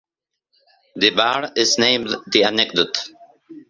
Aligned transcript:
The 0.95 1.11
bar 1.11 1.51
is 1.55 1.77
named 1.77 2.09
"The 2.31 2.45
Anecdote". 2.45 2.97